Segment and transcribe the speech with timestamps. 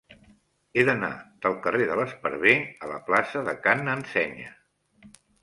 [0.77, 1.09] He d'anar
[1.45, 2.55] del carrer de l'Esparver
[2.87, 4.51] a la plaça de Ca n'Ensenya.